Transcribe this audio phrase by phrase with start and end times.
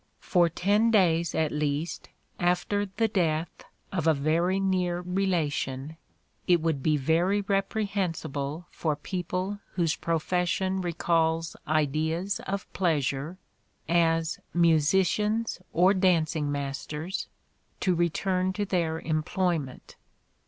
[0.19, 2.09] For ten days at least,
[2.39, 5.95] after the death of a very near relation,
[6.47, 13.37] it would be very reprehensible for people whose profession recalls ideas of pleasure,
[13.87, 17.27] as musicians, or dancing masters,
[17.81, 19.97] to return to their employment.